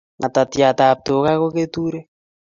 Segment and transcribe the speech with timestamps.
[0.19, 2.05] Ngetetiat ab tuga ko keturek